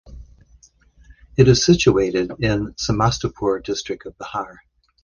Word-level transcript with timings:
It 1.37 1.47
is 1.47 1.63
situated 1.63 2.31
in 2.39 2.73
Samastipur 2.73 3.63
district 3.63 4.07
of 4.07 4.17
Bihar. 4.17 4.55